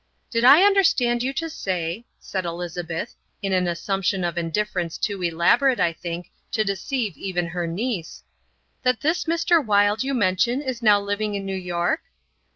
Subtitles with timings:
[0.31, 3.13] "Did I understand you to say," said Elizabeth,
[3.43, 8.23] in an assumption of indifference too elaborate, I think, to deceive even her niece,
[8.81, 9.63] "that this Mr.
[9.63, 12.01] Wilde you mention is now living in New York?"